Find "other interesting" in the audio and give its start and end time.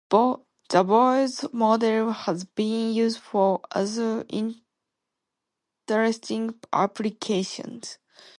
3.69-4.55